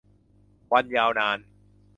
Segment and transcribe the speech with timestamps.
[0.71, 1.37] วันยาวนาน